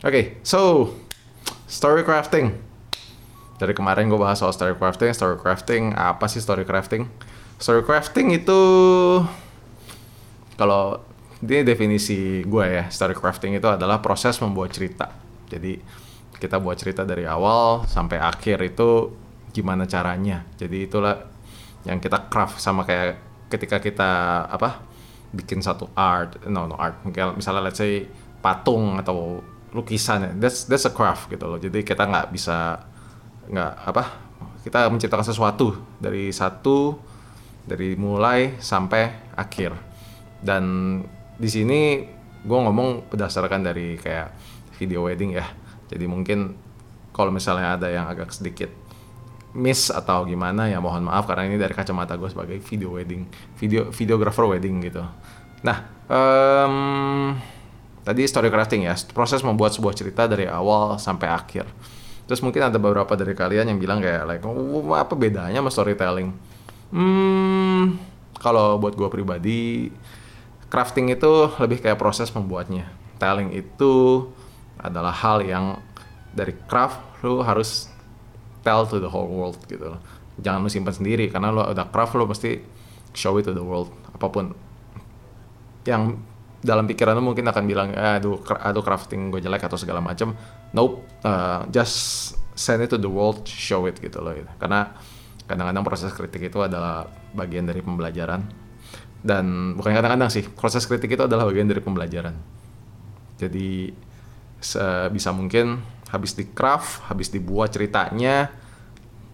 [0.00, 0.88] Oke, so
[1.68, 2.56] story crafting.
[3.60, 5.12] Dari kemarin gue bahas soal story crafting.
[5.12, 7.04] Story crafting apa sih story crafting?
[7.60, 8.60] Story crafting itu
[10.56, 11.04] kalau
[11.44, 15.12] ini definisi gue ya, story crafting itu adalah proses membuat cerita.
[15.52, 15.76] Jadi
[16.40, 19.12] kita buat cerita dari awal sampai akhir itu
[19.52, 20.48] gimana caranya.
[20.56, 21.28] Jadi itulah
[21.84, 23.20] yang kita craft sama kayak
[23.52, 24.10] ketika kita
[24.48, 24.80] apa
[25.36, 27.04] bikin satu art, no no art,
[27.36, 28.08] misalnya let's say
[28.40, 31.58] patung atau lukisan ya, that's that's a craft gitu loh.
[31.58, 32.84] Jadi kita nggak bisa
[33.50, 34.04] nggak apa
[34.62, 36.98] kita menciptakan sesuatu dari satu
[37.64, 39.72] dari mulai sampai akhir.
[40.40, 40.64] Dan
[41.36, 42.04] di sini
[42.40, 44.32] gue ngomong berdasarkan dari kayak
[44.80, 45.46] video wedding ya.
[45.88, 46.56] Jadi mungkin
[47.12, 48.70] kalau misalnya ada yang agak sedikit
[49.50, 53.26] miss atau gimana ya mohon maaf karena ini dari kacamata gue sebagai video wedding
[53.58, 55.02] video videographer wedding gitu.
[55.66, 57.34] Nah um,
[58.10, 61.64] tadi story crafting ya proses membuat sebuah cerita dari awal sampai akhir
[62.26, 66.34] terus mungkin ada beberapa dari kalian yang bilang kayak like oh, apa bedanya sama storytelling
[66.90, 69.92] hmm kalau buat gue pribadi
[70.72, 72.88] crafting itu lebih kayak proses membuatnya.
[73.20, 74.24] Telling itu
[74.80, 75.76] adalah hal yang
[76.32, 77.90] dari craft lu harus
[78.64, 79.98] tell to the whole world gitu.
[80.40, 82.64] Jangan lu simpan sendiri karena lu udah craft lu mesti
[83.12, 84.54] show it to the world apa pun
[85.82, 86.16] yang
[86.60, 90.36] dalam pikiran lu mungkin akan bilang eh, aduh aduh crafting gue jelek atau segala macam
[90.76, 94.50] nope uh, just send it to the world show it gitu loh gitu.
[94.60, 94.92] karena
[95.50, 98.46] kadang-kadang proses kritik itu adalah bagian dari pembelajaran.
[99.20, 102.38] Dan bukan kadang-kadang sih proses kritik itu adalah bagian dari pembelajaran.
[103.34, 103.90] Jadi
[104.62, 105.82] sebisa mungkin
[106.14, 108.52] habis di craft habis dibuat ceritanya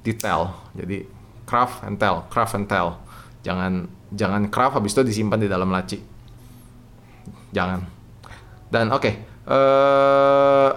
[0.07, 1.03] detail jadi
[1.43, 3.05] craft and tell craft and tell.
[3.45, 6.16] Jangan jangan craft habis itu disimpan di dalam laci
[7.53, 7.87] jangan.
[8.67, 9.15] Dan oke okay,
[9.47, 10.71] uh, eh,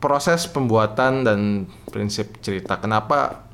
[0.00, 1.40] proses pembuatan dan
[1.92, 3.46] prinsip cerita kenapa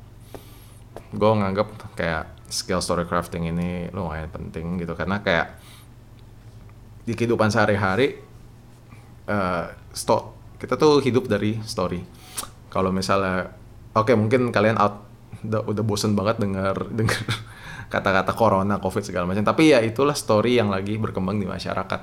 [1.11, 4.97] gue nganggap kayak skill story crafting ini lumayan penting gitu.
[4.97, 5.57] Karena kayak
[7.07, 8.19] di kehidupan sehari-hari
[9.31, 12.01] uh, sto kita tuh hidup dari story.
[12.67, 13.53] Kalau misalnya
[13.93, 15.07] oke okay, mungkin kalian out
[15.45, 17.23] udah, udah bosen banget dengar dengar
[17.87, 19.43] kata-kata corona covid segala macam.
[19.43, 22.01] Tapi ya itulah story yang lagi berkembang di masyarakat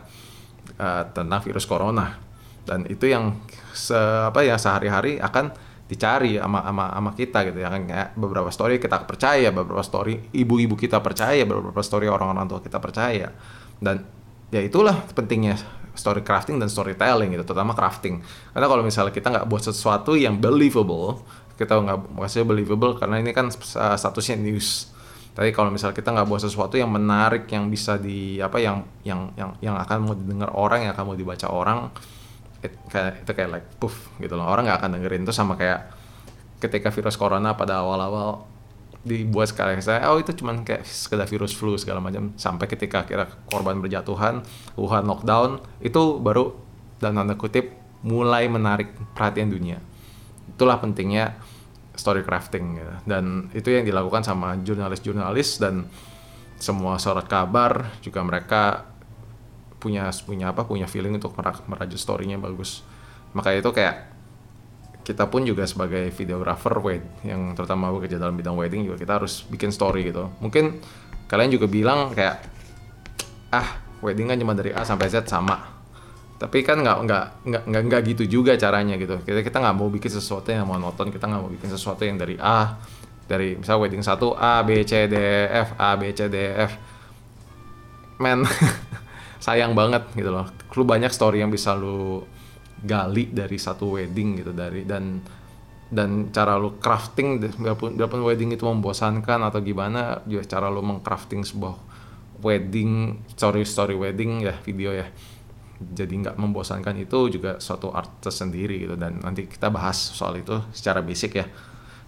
[0.80, 2.16] uh, tentang virus corona.
[2.64, 3.44] Dan itu yang
[3.76, 3.96] se
[4.28, 5.52] apa ya sehari-hari akan
[5.84, 7.68] dicari sama sama sama kita gitu ya.
[7.68, 12.60] Kan kayak beberapa story kita percaya beberapa story ibu-ibu kita percaya beberapa story orang-orang tua
[12.64, 13.28] kita percaya.
[13.76, 14.00] Dan
[14.48, 15.60] ya itulah pentingnya
[15.94, 18.24] story crafting dan storytelling gitu terutama crafting.
[18.56, 21.20] Karena kalau misalnya kita nggak buat sesuatu yang believable
[21.54, 23.46] kita nggak maksudnya believable karena ini kan
[23.94, 24.90] statusnya news
[25.34, 29.34] tapi kalau misalnya kita nggak buat sesuatu yang menarik yang bisa di apa yang yang
[29.34, 31.90] yang yang akan mau didengar orang yang akan mau dibaca orang
[32.64, 34.48] it, kayak itu kayak like puff gitu loh.
[34.48, 35.22] Orang nggak akan dengerin.
[35.28, 35.92] Itu sama kayak
[36.62, 38.48] ketika virus corona pada awal-awal
[39.04, 42.32] dibuat sekali saya oh itu cuman kayak sekedar virus flu segala macam.
[42.40, 44.40] Sampai ketika kira korban berjatuhan
[44.80, 46.56] Wuhan lockdown itu baru
[46.98, 49.78] dan tanda kutip mulai menarik perhatian dunia.
[50.48, 51.36] Itulah pentingnya
[51.94, 52.94] story crafting gitu.
[53.06, 55.86] dan itu yang dilakukan sama jurnalis-jurnalis dan
[56.58, 58.86] semua surat kabar juga mereka
[59.78, 61.36] punya punya apa punya feeling untuk
[61.68, 62.80] merajut storynya bagus.
[63.36, 63.96] Makanya itu kayak
[65.04, 69.44] kita pun juga sebagai videographer wed yang terutama bekerja dalam bidang wedding juga kita harus
[69.44, 70.32] bikin story gitu.
[70.40, 70.80] Mungkin
[71.28, 72.40] kalian juga bilang kayak
[73.52, 75.73] ah wedding kan cuma dari A sampai Z sama
[76.44, 79.16] tapi kan nggak nggak nggak nggak gitu juga caranya gitu.
[79.24, 82.36] Kita kita nggak mau bikin sesuatu yang monoton kita nggak mau bikin sesuatu yang dari
[82.36, 82.76] A
[83.24, 85.16] dari misal wedding satu A B C D
[85.48, 86.76] F A B C D F.
[88.20, 88.44] Men
[89.44, 90.44] sayang banget gitu loh.
[90.76, 92.20] Lu banyak story yang bisa lu
[92.84, 95.24] gali dari satu wedding gitu dari dan
[95.88, 101.40] dan cara lu crafting biarpun, biarpun wedding itu membosankan atau gimana juga cara lu mengcrafting
[101.40, 101.80] sebuah
[102.44, 105.08] wedding story story wedding ya video ya
[105.80, 108.94] jadi nggak membosankan itu juga suatu art tersendiri gitu.
[108.94, 111.46] Dan nanti kita bahas soal itu secara basic ya.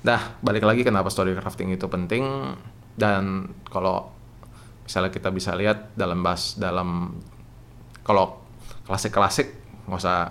[0.06, 2.54] Nah balik lagi kenapa story crafting itu penting.
[2.96, 4.10] Dan kalau
[4.86, 7.18] misalnya kita bisa lihat dalam bas dalam
[8.06, 8.38] kalau
[8.86, 9.50] klasik-klasik
[9.90, 10.30] nggak usah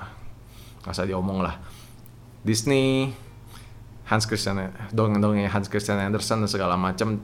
[0.84, 1.60] nggak usah diomong lah.
[2.46, 3.12] Disney
[4.06, 7.20] Hans Christian dongeng-dongeng Hans Christian Andersen dan segala macam.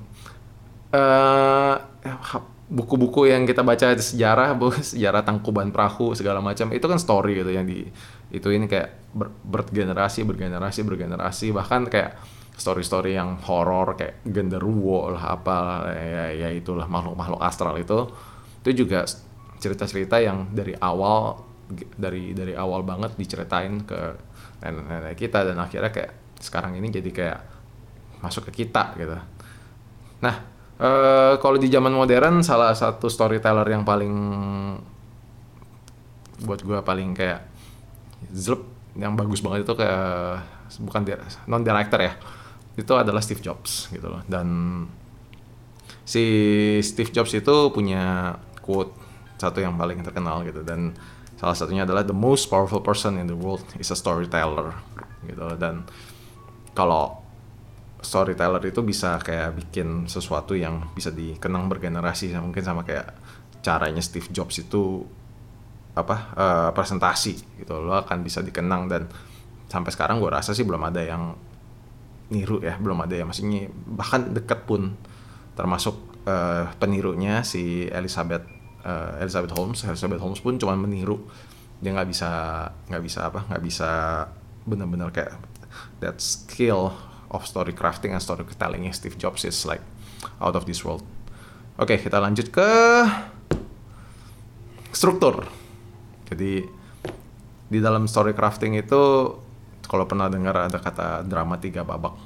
[0.91, 1.79] Uh,
[2.71, 7.51] buku-buku yang kita baca sejarah bu sejarah tangkuban perahu segala macam itu kan story gitu
[7.51, 7.83] yang di
[8.31, 12.15] itu ini kayak ber, bergenerasi bergenerasi bergenerasi bahkan kayak
[12.55, 15.57] story-story yang horor kayak genderuwo lah apa
[15.91, 18.07] ya, ya itulah makhluk-makhluk astral itu
[18.63, 19.03] itu juga
[19.59, 21.43] cerita-cerita yang dari awal
[21.75, 23.99] dari dari awal banget diceritain ke
[24.63, 27.39] nenek-nenek kita dan akhirnya kayak sekarang ini jadi kayak
[28.21, 29.17] masuk ke kita gitu.
[30.21, 30.50] Nah,
[30.81, 34.13] uh, kalau di zaman modern salah satu storyteller yang paling
[36.41, 37.45] buat gue paling kayak
[38.33, 38.65] zlep
[38.97, 40.41] yang bagus banget itu kayak
[40.81, 41.01] bukan
[41.45, 42.13] non director ya
[42.75, 44.47] itu adalah Steve Jobs gitu loh dan
[46.01, 46.23] si
[46.81, 48.95] Steve Jobs itu punya quote
[49.37, 50.97] satu yang paling terkenal gitu dan
[51.37, 54.73] salah satunya adalah the most powerful person in the world is a storyteller
[55.25, 55.57] gitu loh.
[55.57, 55.85] dan
[56.73, 57.20] kalau
[58.01, 63.13] storyteller itu bisa kayak bikin sesuatu yang bisa dikenang bergenerasi mungkin sama kayak
[63.61, 65.05] caranya Steve Jobs itu
[65.93, 68.89] apa uh, presentasi gitu lo akan bisa dikenang.
[68.89, 69.05] Dan
[69.69, 71.37] sampai sekarang gue rasa sih belum ada yang
[72.31, 74.95] niru ya belum ada yang maksudnya bahkan deket pun
[75.51, 78.43] termasuk uh, penirunya si Elizabeth
[78.81, 79.85] uh, Elizabeth Holmes.
[79.85, 81.21] Elizabeth Holmes pun cuma meniru.
[81.81, 82.29] Dia nggak bisa
[82.89, 83.89] nggak bisa apa nggak bisa
[84.65, 85.37] benar-benar kayak
[86.01, 86.93] that skill
[87.31, 89.81] of story crafting and story tellingnya Steve Jobs is like
[90.43, 91.01] out of this world.
[91.79, 92.69] Oke, okay, kita lanjut ke
[94.91, 95.47] struktur.
[96.27, 96.67] Jadi
[97.71, 99.33] di dalam story crafting itu
[99.87, 102.19] kalau pernah dengar ada kata drama tiga babak.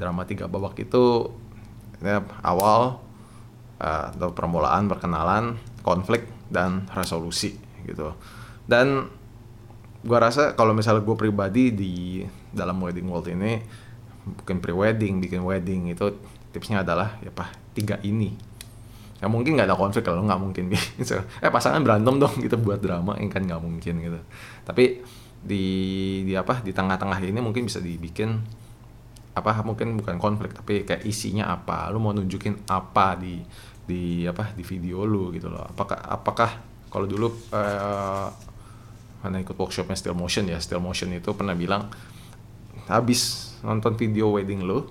[0.00, 1.28] Drama tiga babak itu
[2.00, 2.98] ya, awal
[3.78, 8.16] uh, permulaan, perkenalan, konflik dan resolusi gitu.
[8.64, 9.12] Dan
[10.00, 11.94] gua rasa kalau misalnya gue pribadi di
[12.54, 13.60] dalam wedding world ini
[14.42, 16.16] bikin pre-wedding, bikin wedding itu
[16.52, 18.34] tipsnya adalah ya pak tiga ini.
[19.18, 21.26] Ya mungkin nggak ada konflik kalau nggak mungkin bisa.
[21.44, 24.20] eh pasangan berantem dong kita buat drama, yang kan nggak mungkin gitu.
[24.62, 25.02] Tapi
[25.38, 25.64] di
[26.26, 28.42] di apa di tengah-tengah ini mungkin bisa dibikin
[29.38, 33.38] apa mungkin bukan konflik tapi kayak isinya apa lu mau nunjukin apa di
[33.86, 36.50] di apa di video lu gitu loh apakah apakah
[36.90, 38.28] kalau dulu uh,
[39.22, 41.86] mana ikut workshopnya still motion ya still motion itu pernah bilang
[42.90, 44.86] habis nonton video wedding lu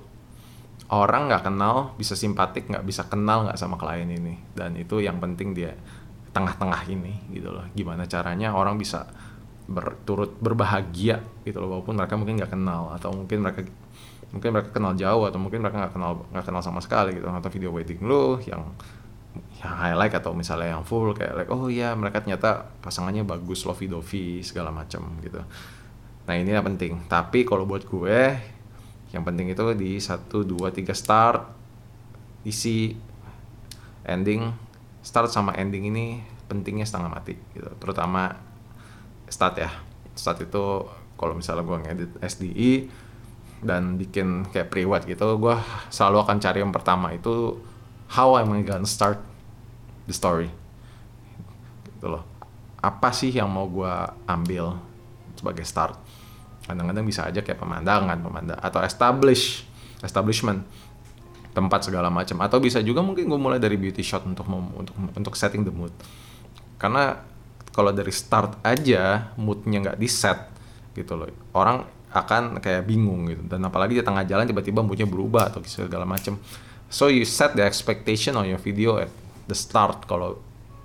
[0.87, 4.39] orang nggak kenal bisa simpatik nggak bisa kenal nggak sama klien ini.
[4.55, 5.75] Dan itu yang penting dia
[6.31, 7.65] tengah-tengah ini gitu loh.
[7.75, 9.07] Gimana caranya orang bisa
[9.67, 11.79] berturut berbahagia gitu loh.
[11.79, 13.67] Walaupun mereka mungkin nggak kenal atau mungkin mereka
[14.27, 17.27] mungkin mereka kenal jauh atau mungkin mereka nggak kenal nggak kenal sama sekali gitu.
[17.27, 18.63] Nonton video wedding lu yang
[19.61, 23.85] yang highlight atau misalnya yang full kayak like oh iya mereka ternyata pasangannya bagus lovey
[23.91, 25.43] dovey segala macam gitu.
[26.27, 27.07] Nah ini yang penting.
[27.07, 28.19] Tapi kalau buat gue
[29.15, 31.41] yang penting itu di 1, 2, 3 start.
[32.43, 32.95] Isi.
[34.07, 34.51] Ending.
[35.03, 37.71] Start sama ending ini pentingnya setengah mati gitu.
[37.79, 38.35] Terutama
[39.27, 39.71] start ya.
[40.15, 40.87] Start itu
[41.19, 42.71] kalau misalnya gue ngedit SDI
[43.57, 45.55] dan bikin kayak pre-wed gitu gue
[45.89, 47.57] selalu akan cari yang pertama itu
[48.13, 49.19] how am I gonna start
[50.07, 50.51] the story?
[51.87, 52.23] Gitu loh.
[52.79, 53.93] Apa sih yang mau gue
[54.29, 54.77] ambil
[55.35, 55.97] sebagai start
[56.67, 59.63] kadang-kadang bisa aja kayak pemandangan pemandang atau establish
[60.03, 60.67] establishment
[61.55, 62.37] tempat segala macam.
[62.43, 65.89] Atau bisa juga mungkin gue mulai dari beauty shot untuk untuk untuk setting the mood.
[66.77, 67.17] Karena
[67.73, 70.53] kalau dari start aja moodnya nggak di set
[70.93, 71.31] gitu loh.
[71.57, 73.41] Orang akan kayak bingung gitu.
[73.49, 76.37] Dan apalagi di tengah jalan tiba-tiba moodnya berubah atau segala macam.
[76.93, 79.09] So you set the expectation on your video at
[79.49, 80.05] the start.
[80.05, 80.37] Kalau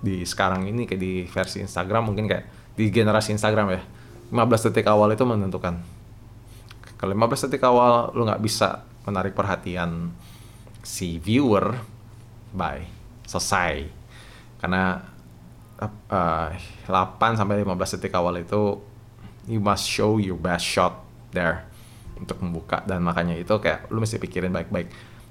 [0.03, 3.81] di sekarang ini kayak di versi Instagram mungkin kayak di generasi Instagram ya
[4.33, 5.77] 15 detik awal itu menentukan.
[6.97, 10.09] Kalau 15 detik awal lu nggak bisa menarik perhatian
[10.81, 11.77] si viewer,
[12.49, 12.81] bye,
[13.29, 13.85] selesai.
[14.57, 14.97] Karena
[16.09, 16.49] uh,
[16.89, 18.81] 8 sampai 15 detik awal itu
[19.45, 21.67] you must show your best shot there
[22.17, 24.87] untuk membuka dan makanya itu kayak lu mesti pikirin baik-baik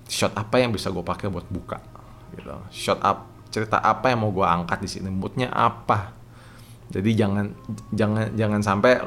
[0.07, 1.81] shot apa yang bisa gue pakai buat buka
[2.37, 6.22] gitu shot up cerita apa yang mau gue angkat di sini moodnya apa
[6.93, 7.57] jadi jangan
[7.97, 9.01] jangan jangan sampai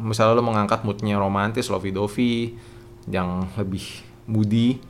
[0.00, 2.56] misalnya lo mengangkat moodnya romantis lovey dovey
[3.06, 3.84] yang lebih
[4.26, 4.80] moody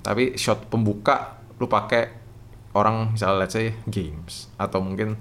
[0.00, 2.24] tapi shot pembuka lo pakai
[2.74, 5.16] orang misalnya let's say games atau mungkin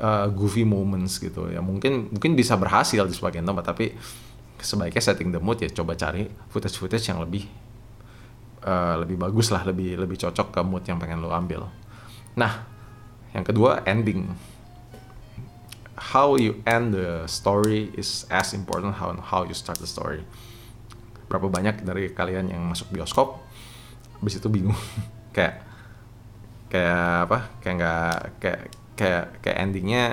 [0.00, 1.50] uh, goofy moments gitu.
[1.50, 3.92] Ya mungkin mungkin bisa berhasil di sebagian tempat tapi
[4.60, 7.48] sebaiknya setting the mood ya coba cari footage footage yang lebih
[8.64, 11.68] uh, lebih bagus lah lebih lebih cocok ke mood yang pengen lo ambil.
[12.38, 12.64] Nah
[13.36, 14.26] yang kedua ending
[15.96, 20.22] how you end the story is as important how how you start the story.
[21.30, 23.38] Berapa banyak dari kalian yang masuk bioskop,
[24.18, 24.78] habis itu bingung,
[25.36, 25.62] kayak
[26.70, 27.38] kayak apa?
[27.62, 28.60] Kayak nggak kayak
[28.98, 30.04] kayak kayak endingnya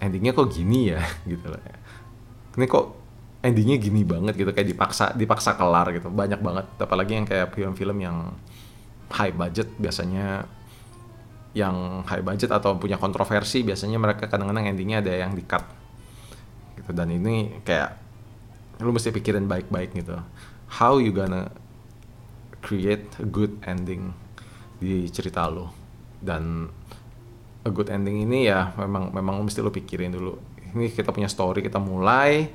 [0.00, 1.60] endingnya kok gini ya gitu loh.
[2.56, 2.86] Ini kok
[3.40, 7.98] endingnya gini banget gitu kayak dipaksa dipaksa kelar gitu banyak banget apalagi yang kayak film-film
[8.04, 8.16] yang
[9.08, 10.44] high budget biasanya
[11.50, 15.66] yang high budget atau punya kontroversi biasanya mereka kadang-kadang endingnya ada yang di cut
[16.78, 16.90] gitu.
[16.94, 17.98] Dan ini kayak
[18.80, 20.16] lu mesti pikirin baik-baik gitu.
[20.70, 21.50] How you gonna
[22.62, 24.14] create a good ending
[24.78, 25.66] di cerita lu?
[26.22, 26.70] Dan
[27.66, 30.38] a good ending ini ya memang memang mesti lu pikirin dulu.
[30.70, 32.46] Ini kita punya story kita mulai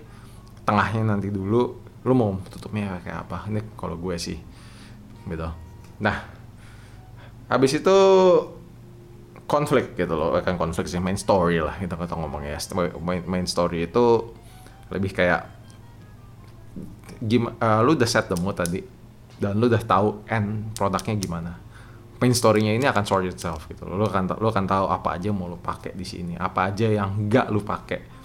[0.64, 3.38] tengahnya nanti dulu lu mau tutupnya kayak apa?
[3.52, 4.40] Ini kalau gue sih
[5.28, 5.50] gitu.
[6.00, 6.18] Nah
[7.46, 7.98] habis itu
[9.46, 10.34] konflik gitu loh.
[10.42, 12.58] Kan konflik sih main story lah kita kata ngomong ya
[13.02, 14.34] main, main story itu
[14.94, 15.50] lebih kayak
[17.22, 18.84] gimana uh, lu udah set mood tadi
[19.40, 21.52] dan lu udah tahu end produknya gimana.
[22.16, 24.00] Main story-nya ini akan sort itself gitu loh.
[24.00, 27.28] lu akan lu akan tahu apa aja mau lu pakai di sini apa aja yang
[27.28, 28.16] enggak lu pakai.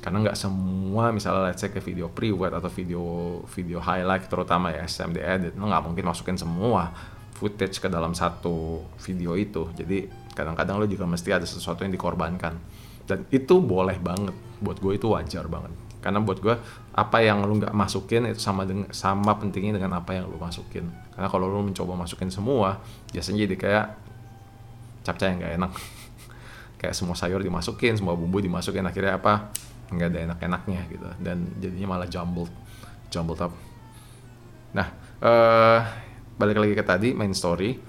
[0.00, 3.04] Karena nggak semua misalnya let's say ke video pre-wed atau video
[3.52, 6.92] video highlight terutama ya SMD edit lu nggak mungkin masukin semua
[7.36, 9.68] footage ke dalam satu video itu.
[9.76, 12.58] Jadi kadang-kadang lo juga mesti ada sesuatu yang dikorbankan.
[13.06, 14.34] Dan itu boleh banget.
[14.60, 15.72] Buat gue itu wajar banget.
[16.04, 16.52] Karena buat gue
[16.92, 20.84] apa yang lo nggak masukin itu sama dengan sama pentingnya dengan apa yang lo masukin.
[21.16, 23.86] Karena kalau lo mencoba masukin semua biasanya jadi kayak
[25.06, 25.72] capcay yang nggak enak.
[26.84, 29.48] Kayak semua sayur dimasukin semua bumbu dimasukin akhirnya apa?
[29.88, 31.08] Nggak ada enak-enaknya gitu.
[31.16, 32.52] Dan jadinya malah jumbled.
[33.08, 33.52] Jumbled up.
[34.76, 34.92] Nah
[35.24, 35.80] uh,
[36.36, 37.80] balik lagi ke tadi main story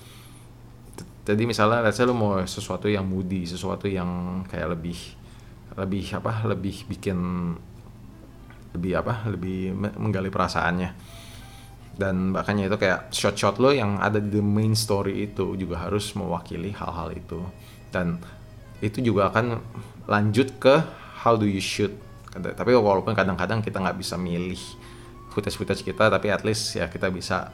[1.26, 4.98] jadi misalnya let's say lu mau sesuatu yang moody sesuatu yang kayak lebih
[5.74, 7.18] lebih apa lebih bikin
[8.78, 10.92] lebih apa lebih menggali perasaannya.
[11.96, 16.76] Dan makanya itu kayak shot-shot lo yang ada di main story itu juga harus mewakili
[16.76, 17.40] hal-hal itu.
[17.90, 18.20] Dan
[18.84, 19.64] itu juga akan
[20.06, 20.76] lanjut ke
[21.26, 21.96] how do you shoot.
[22.36, 24.60] Tapi walaupun kadang-kadang kita nggak bisa milih
[25.32, 27.52] footage-footage kita tapi at least ya kita bisa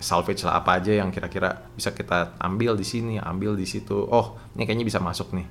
[0.00, 3.94] salvage lah apa aja yang kira-kira bisa kita ambil di sini, ambil di situ.
[4.08, 5.46] Oh, ini kayaknya bisa masuk nih.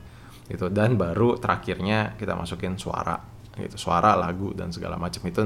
[0.50, 0.68] Gitu.
[0.74, 3.16] Dan baru terakhirnya kita masukin suara
[3.56, 3.78] gitu.
[3.78, 5.42] Suara, lagu dan segala macam itu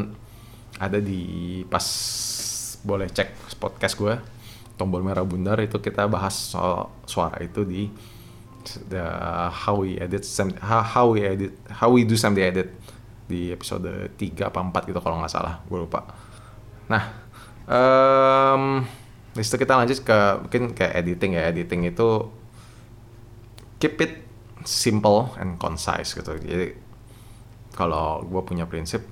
[0.80, 1.86] ada di pas
[2.84, 4.16] boleh cek podcast gue
[4.76, 7.88] tombol merah bundar itu kita bahas soal suara itu di
[8.90, 9.04] the
[9.52, 10.24] how we edit
[10.60, 12.74] how we edit how we do some edit
[13.24, 16.04] di episode 3 apa 4 gitu kalau nggak salah gue lupa
[16.92, 17.23] nah
[17.64, 18.84] Um,
[19.34, 21.50] itu kita lanjut ke mungkin kayak editing ya.
[21.50, 22.30] Editing itu
[23.80, 24.24] keep it
[24.64, 26.36] simple and concise gitu.
[26.40, 26.76] Jadi
[27.74, 29.04] kalau gue punya prinsip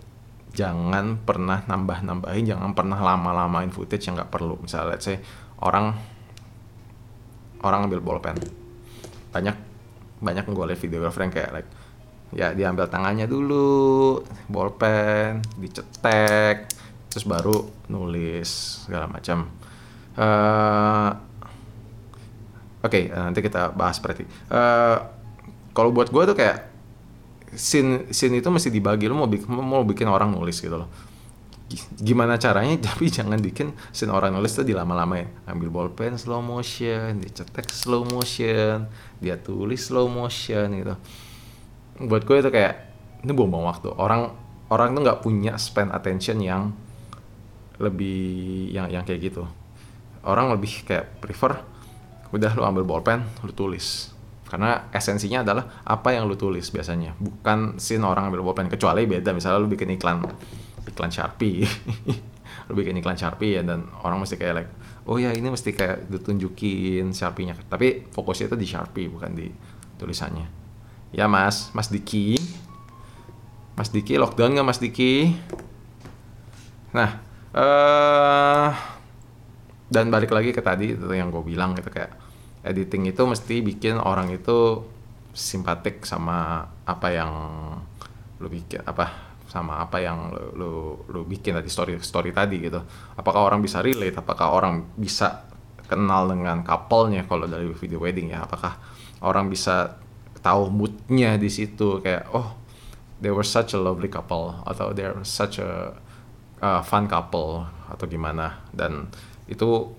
[0.51, 4.59] jangan pernah nambah-nambahin, jangan pernah lama-lamain footage yang nggak perlu.
[4.59, 5.17] Misalnya let's say
[5.63, 5.95] orang
[7.61, 8.35] orang ambil bolpen,
[9.31, 9.55] banyak
[10.21, 11.69] banyak gue lihat videografer yang kayak like
[12.31, 16.69] ya diambil tangannya dulu, bolpen, dicetek,
[17.11, 18.47] terus baru nulis
[18.87, 19.51] segala macam.
[20.15, 21.11] Uh,
[22.79, 24.23] oke okay, nanti kita bahas berarti.
[24.47, 24.97] Uh,
[25.75, 26.71] kalau buat gue tuh kayak
[27.51, 29.11] scene scene itu mesti dibagi.
[29.11, 30.87] Lo mau bikin mau bikin orang nulis gitu loh.
[31.99, 32.79] Gimana caranya?
[32.87, 35.27] Tapi jangan bikin scene orang nulis tuh dilama-lamain.
[35.47, 38.87] Ambil bolpen slow motion dicetek slow motion
[39.19, 40.95] dia tulis slow motion gitu.
[42.07, 42.75] Buat gue itu kayak
[43.27, 43.91] ini buang-buang waktu.
[43.99, 44.31] Orang
[44.71, 46.71] orang tuh nggak punya spend attention yang
[47.81, 48.19] lebih
[48.69, 49.43] yang yang kayak gitu.
[50.21, 51.57] Orang lebih kayak prefer
[52.31, 54.13] udah lu ambil bolpen lu tulis.
[54.45, 57.15] Karena esensinya adalah apa yang lu tulis biasanya.
[57.17, 60.21] Bukan scene orang ambil bolpen kecuali beda misalnya lu bikin iklan
[60.87, 61.65] iklan Sharpie.
[62.69, 64.71] Lu bikin iklan Sharpie ya dan orang mesti kayak like
[65.07, 67.57] oh ya ini mesti kayak ditunjukin Sharpie-nya.
[67.67, 69.47] Tapi fokusnya itu di Sharpie bukan di
[69.99, 70.47] tulisannya.
[71.11, 71.71] Ya mas.
[71.75, 72.39] Mas Diki.
[73.75, 75.35] Mas Diki lockdown nggak mas Diki?
[76.91, 78.69] Nah uh,
[79.91, 82.15] dan balik lagi ke tadi itu yang gue bilang gitu kayak
[82.63, 84.85] editing itu mesti bikin orang itu
[85.31, 87.31] simpatik sama apa yang
[88.39, 90.71] lu bikin apa sama apa yang lu, lu,
[91.11, 92.79] lu bikin tadi story story tadi gitu.
[93.19, 94.15] Apakah orang bisa relate?
[94.15, 95.43] Apakah orang bisa
[95.91, 98.47] kenal dengan couple-nya kalau dari video wedding ya?
[98.47, 98.79] Apakah
[99.19, 99.99] orang bisa
[100.39, 101.99] tahu moodnya di situ?
[101.99, 102.55] Kayak oh
[103.19, 105.99] they were such a lovely couple atau they're such a
[106.61, 108.61] uh, fun couple atau gimana.
[108.71, 109.09] Dan
[109.49, 109.91] itu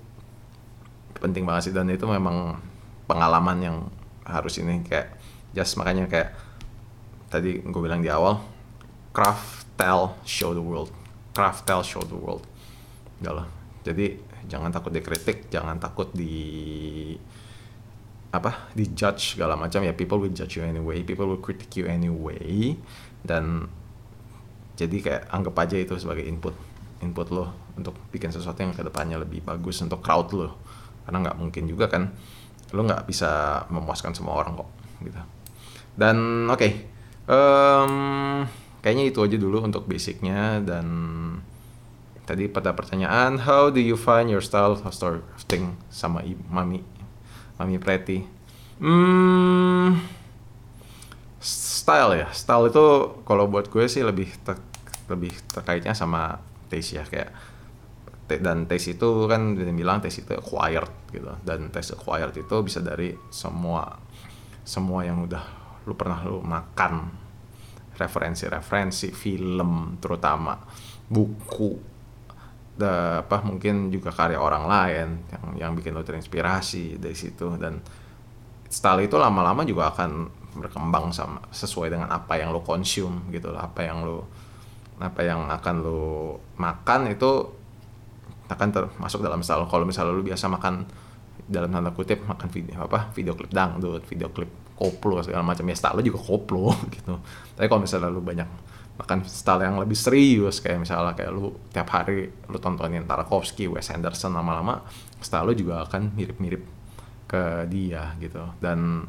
[1.19, 1.75] penting banget sih.
[1.75, 2.57] Dan itu memang
[3.11, 3.77] pengalaman yang
[4.23, 5.19] harus ini kayak
[5.53, 6.33] just makanya kayak
[7.29, 8.39] tadi gue bilang di awal
[9.13, 10.89] craft tell show the world.
[11.37, 12.47] Craft tell show the world.
[13.21, 13.47] Udah
[13.83, 17.15] jadi jangan takut dikritik jangan takut di
[18.33, 19.85] apa di judge segala macam.
[19.85, 21.05] Ya people will judge you anyway.
[21.05, 22.79] People will critic you anyway.
[23.21, 23.69] Dan
[24.77, 26.57] jadi kayak anggap aja itu sebagai input
[27.03, 30.49] input lo untuk bikin sesuatu yang ke depannya lebih bagus untuk crowd lo.
[31.03, 32.15] Karena nggak mungkin juga kan
[32.73, 34.71] lu nggak bisa memuaskan semua orang kok
[35.03, 35.21] gitu.
[35.93, 36.73] Dan oke okay,
[37.29, 38.47] um,
[38.81, 40.63] kayaknya itu aja dulu untuk basicnya.
[40.63, 40.87] Dan
[42.23, 46.81] tadi pada pertanyaan how do you find your style of story crafting sama mami
[47.59, 48.25] mami pretty
[48.79, 50.22] hmm
[51.83, 52.29] style ya.
[52.31, 52.85] Style itu
[53.27, 54.55] kalau buat gue sih lebih ter,
[55.11, 56.39] lebih terkaitnya sama
[56.71, 57.03] taste ya.
[57.03, 57.35] Kayak
[58.33, 61.35] dan taste itu kan bilang taste itu acquired gitu.
[61.43, 63.99] Dan taste acquired itu bisa dari semua
[64.63, 65.45] semua yang udah
[65.91, 67.19] lu pernah lu makan.
[67.93, 70.57] Referensi-referensi film terutama
[71.13, 71.77] buku
[72.73, 77.59] da, apa mungkin juga karya orang lain yang yang bikin lu terinspirasi dari situ.
[77.61, 77.83] Dan
[78.71, 83.85] style itu lama-lama juga akan berkembang sama sesuai dengan apa yang lo consume gitu apa
[83.85, 84.29] yang lo
[85.01, 87.31] apa yang akan lo makan itu
[88.53, 90.85] akan termasuk dalam style kalau misalnya lu biasa makan
[91.49, 95.77] dalam tanda kutip makan video apa video klip dangdut video klip koplo segala macam ya
[95.77, 97.15] style lu juga koplo gitu.
[97.55, 98.49] Tapi kalau misalnya lu banyak
[98.99, 103.89] makan style yang lebih serius kayak misalnya kayak lu tiap hari lu tontonin Tarkovsky, Wes
[103.89, 104.85] Anderson lama-lama
[105.23, 106.63] style lu juga akan mirip-mirip
[107.31, 108.43] ke dia gitu.
[108.59, 109.07] Dan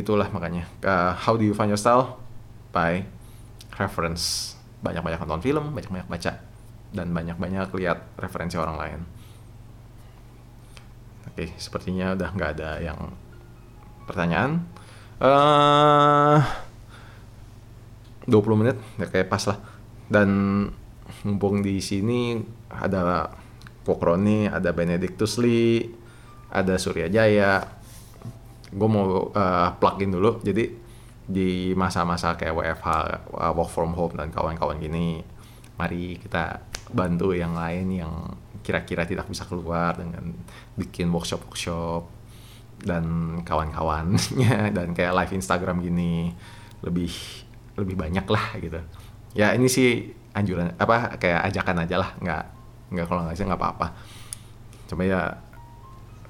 [0.00, 2.22] itulah makanya uh, how do you find your style
[2.70, 3.02] by
[3.76, 6.48] reference banyak-banyak nonton film banyak-banyak baca
[6.92, 9.00] dan banyak-banyak lihat referensi orang lain.
[11.28, 13.00] Oke, sepertinya udah nggak ada yang
[14.08, 14.64] pertanyaan.
[15.20, 16.40] Uh,
[18.24, 19.58] eh, 20 menit ya kayak pas lah.
[20.08, 20.28] Dan
[21.28, 22.40] mumpung di sini
[22.72, 23.28] ada
[23.84, 25.92] Pokroni, ada Benedictus Lee,
[26.48, 27.77] ada Surya Jaya.
[28.68, 30.40] Gue mau uh, plugin dulu.
[30.44, 30.64] Jadi
[31.28, 32.88] di masa-masa kayak WFH,
[33.36, 35.20] uh, work from home dan kawan-kawan gini,
[35.76, 38.12] mari kita bantu yang lain yang
[38.64, 40.32] kira-kira tidak bisa keluar dengan
[40.76, 42.08] bikin workshop-workshop
[42.84, 43.04] dan
[43.44, 46.32] kawan-kawannya dan kayak live Instagram gini.
[46.80, 47.12] Lebih
[47.76, 48.80] lebih banyak lah gitu.
[49.36, 52.10] Ya ini sih anjuran apa kayak ajakan aja lah.
[52.20, 52.42] Nggak
[52.88, 53.86] nggak kalau nggak sih nggak apa-apa.
[54.88, 55.36] Cuma ya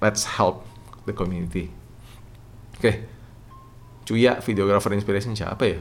[0.02, 0.66] let's help
[1.06, 1.77] the community
[2.78, 2.92] oke.
[4.08, 5.78] Cuya videographer inspiration siapa ya?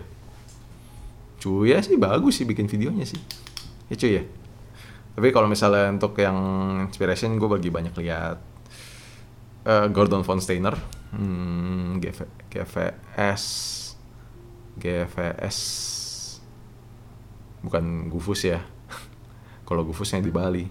[1.40, 3.22] Cuya sih bagus sih bikin videonya sih.
[3.88, 4.24] Ya cuy ya
[5.18, 6.38] tapi kalau misalnya untuk yang
[6.86, 8.38] inspiration gue bagi banyak lihat.
[9.66, 10.78] Uh, Gordon von Steiner.
[11.10, 13.44] Hmm, GV, GVS
[14.78, 15.58] GVS
[17.66, 18.62] bukan Gufus ya.
[19.68, 20.70] Kalau Gufusnya di Bali.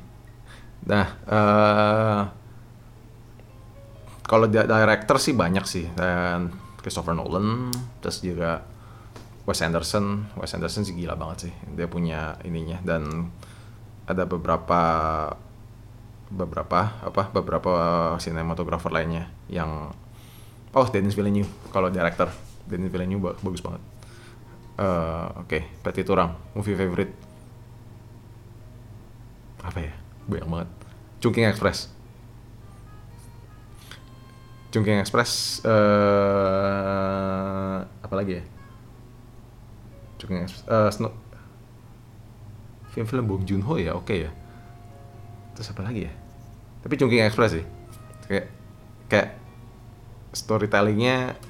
[0.86, 2.22] Nah uh,
[4.26, 5.86] kalau director sih banyak sih.
[5.94, 6.50] Dan
[6.82, 7.70] Christopher Nolan
[8.02, 8.66] terus juga
[9.46, 10.34] Wes Anderson.
[10.34, 11.52] Wes Anderson sih gila banget sih.
[11.78, 12.82] Dia punya ininya.
[12.82, 13.30] Dan
[14.06, 14.82] ada beberapa
[16.26, 17.72] beberapa apa beberapa
[18.18, 19.94] sinematografer lainnya yang
[20.74, 21.50] oh Denis Villeneuve.
[21.70, 22.26] Kalau director
[22.66, 23.82] Denis Villeneuve bagus banget.
[24.76, 25.62] Uh, oke okay.
[25.80, 27.14] Petit Turang movie favorite.
[29.62, 29.94] Apa ya?
[30.26, 30.70] Banyak banget.
[31.22, 31.95] Chungking Express
[34.76, 35.80] Chungking Express uh,
[37.80, 38.44] apa lagi ya?
[40.20, 40.92] Chungking Express uh,
[42.92, 44.30] film-film Bong Joon Ho ya oke okay ya.
[45.56, 46.12] Terus apa lagi ya?
[46.84, 47.64] Tapi Chungking Express sih.
[48.28, 48.52] Kayak
[49.08, 49.40] kayak
[50.36, 51.40] storytellingnya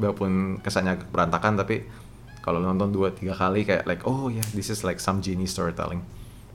[0.00, 1.84] walaupun kesannya berantakan tapi
[2.40, 5.52] kalau nonton dua tiga kali kayak like oh ya yeah, this is like some genius
[5.52, 6.00] storytelling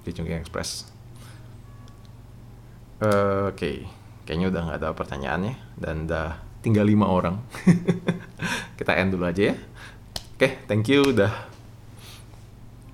[0.02, 0.90] di Chungking Express.
[2.98, 3.62] Uh, oke.
[3.62, 3.99] okay.
[4.30, 7.42] Kayaknya udah nggak ada pertanyaannya dan udah tinggal lima orang
[8.80, 11.50] kita end dulu aja ya oke okay, thank you udah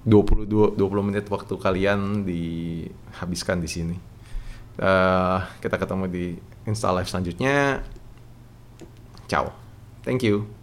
[0.05, 3.97] 20 20 menit waktu kalian dihabiskan di sini.
[4.77, 6.25] Uh, kita ketemu di
[6.69, 7.81] Insta Live selanjutnya.
[9.25, 9.49] Ciao.
[10.05, 10.54] Thank you.